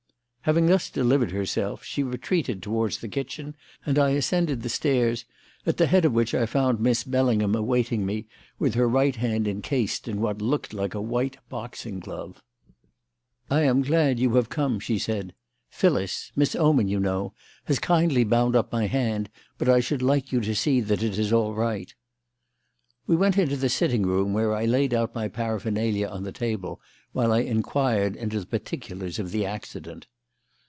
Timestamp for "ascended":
4.13-4.63